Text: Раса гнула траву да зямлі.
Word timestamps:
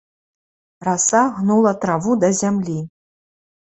Раса 0.87 1.23
гнула 1.37 1.77
траву 1.87 2.19
да 2.27 2.35
зямлі. 2.43 2.79